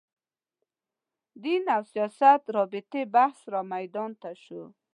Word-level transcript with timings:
دین 1.43 1.63
او 1.75 1.81
سیاست 1.93 2.41
رابطې 2.55 3.01
بحث 3.15 3.39
رامیدان 3.53 4.11
ته 4.21 4.31
شو 4.43 4.63